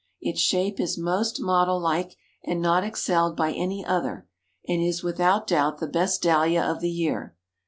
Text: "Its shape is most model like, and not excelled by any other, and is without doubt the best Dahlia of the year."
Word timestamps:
"Its 0.19 0.39
shape 0.39 0.79
is 0.79 0.97
most 0.97 1.39
model 1.39 1.79
like, 1.79 2.15
and 2.43 2.59
not 2.59 2.83
excelled 2.83 3.37
by 3.37 3.51
any 3.53 3.85
other, 3.85 4.27
and 4.67 4.81
is 4.81 5.03
without 5.03 5.45
doubt 5.45 5.77
the 5.77 5.85
best 5.85 6.23
Dahlia 6.23 6.63
of 6.63 6.79
the 6.79 6.89
year." 6.89 7.35